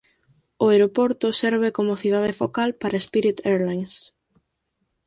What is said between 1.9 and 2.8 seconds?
cidade focal